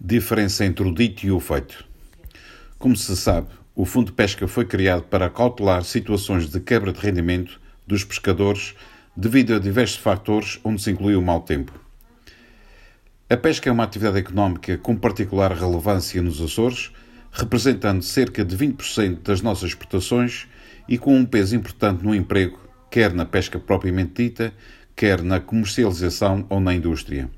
[0.00, 1.84] Diferença entre o dito e o feito.
[2.78, 7.00] Como se sabe, o Fundo de Pesca foi criado para cautelar situações de quebra de
[7.00, 8.76] rendimento dos pescadores
[9.16, 11.72] devido a diversos fatores onde se inclui o mau tempo.
[13.28, 16.92] A pesca é uma atividade económica com particular relevância nos Açores,
[17.32, 20.46] representando cerca de 20% das nossas exportações
[20.88, 22.56] e com um peso importante no emprego,
[22.88, 24.54] quer na pesca propriamente dita,
[24.94, 27.28] quer na comercialização ou na indústria.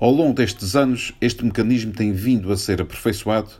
[0.00, 3.50] Ao longo destes anos, este mecanismo tem vindo a ser aperfeiçoado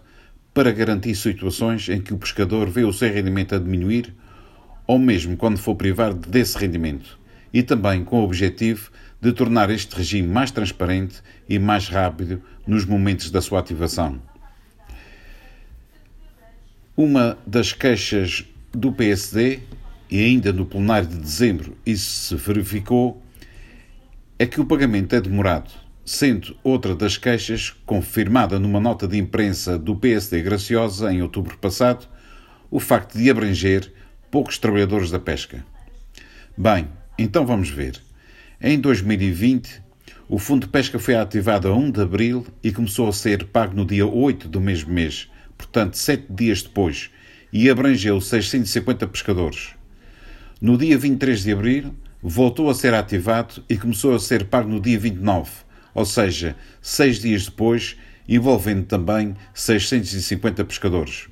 [0.55, 4.14] para garantir situações em que o pescador vê o seu rendimento a diminuir
[4.87, 7.20] ou mesmo quando for privado desse rendimento,
[7.52, 12.86] e também com o objetivo de tornar este regime mais transparente e mais rápido nos
[12.86, 14.19] momentos da sua ativação.
[16.97, 19.61] Uma das queixas do PSD,
[20.11, 23.22] e ainda no plenário de dezembro isso se verificou,
[24.38, 29.78] é que o pagamento é demorado sendo outra das queixas, confirmada numa nota de imprensa
[29.78, 32.08] do PSD Graciosa em outubro passado,
[32.69, 33.92] o facto de abranger
[34.28, 35.64] poucos trabalhadores da pesca.
[36.58, 38.03] Bem, então vamos ver.
[38.61, 39.81] Em 2020,
[40.28, 43.77] o Fundo de Pesca foi ativado a 1 de abril e começou a ser pago
[43.77, 47.08] no dia 8 do mesmo mês, portanto, sete dias depois,
[47.53, 49.69] e abrangeu 650 pescadores.
[50.61, 54.81] No dia 23 de abril, voltou a ser ativado e começou a ser pago no
[54.81, 57.96] dia 29 ou seja, seis dias depois,
[58.28, 61.28] envolvendo também 650 pescadores.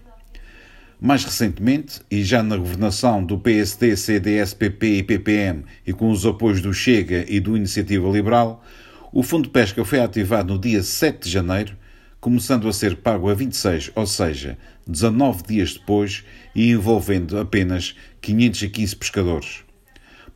[1.00, 6.26] Mais recentemente, e já na governação do PSD, CDS, PP e PPM e com os
[6.26, 8.64] apoios do Chega e do Iniciativa Liberal,
[9.12, 11.76] o Fundo de Pesca foi ativado no dia 7 de janeiro,
[12.20, 18.96] começando a ser pago a 26, ou seja, 19 dias depois e envolvendo apenas 515
[18.96, 19.67] pescadores.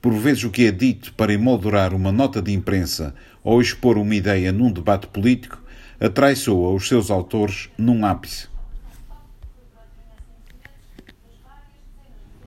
[0.03, 3.15] Por vezes o que é dito para emoldurar uma nota de imprensa
[3.45, 5.63] ou expor uma ideia num debate político
[6.01, 8.52] atraiçoa os seus autores num ápice.